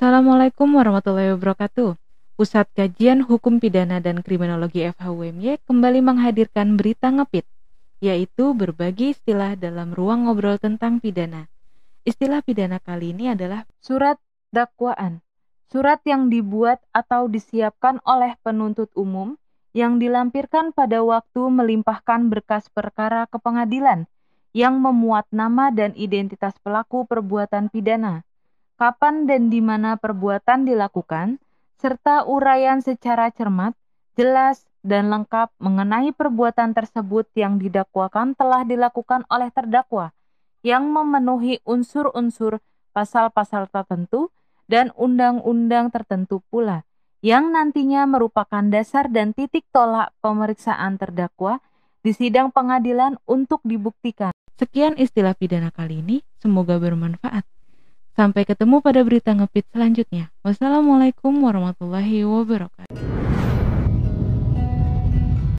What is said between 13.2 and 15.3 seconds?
adalah surat dakwaan.